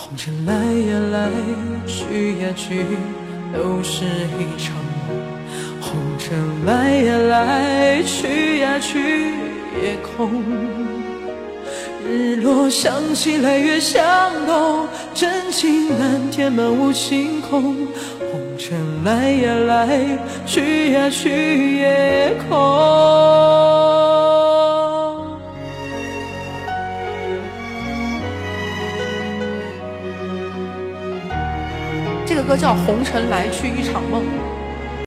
[0.00, 1.28] 红尘来呀来，
[1.84, 2.84] 去呀去，
[3.52, 4.72] 都是一场
[5.08, 5.18] 梦。
[5.80, 9.32] 红尘来呀来，去呀去，
[9.82, 10.44] 夜空。
[12.08, 17.74] 日落想起来月相东，真情难填满无星空。
[18.20, 20.00] 红尘来呀来，
[20.46, 22.27] 去呀去，夜
[32.28, 34.22] 这个歌叫《红尘来去一场梦》。